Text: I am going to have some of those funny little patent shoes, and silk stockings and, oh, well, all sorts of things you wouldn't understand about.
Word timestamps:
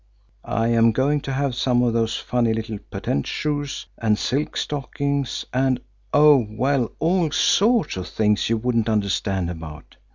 I 0.47 0.69
am 0.69 0.93
going 0.93 1.21
to 1.21 1.31
have 1.31 1.53
some 1.53 1.83
of 1.83 1.93
those 1.93 2.17
funny 2.17 2.53
little 2.55 2.79
patent 2.89 3.27
shoes, 3.27 3.85
and 3.99 4.17
silk 4.17 4.57
stockings 4.57 5.45
and, 5.53 5.79
oh, 6.11 6.47
well, 6.49 6.91
all 6.97 7.29
sorts 7.29 7.97
of 7.97 8.07
things 8.09 8.49
you 8.49 8.57
wouldn't 8.57 8.89
understand 8.89 9.51
about. 9.51 9.97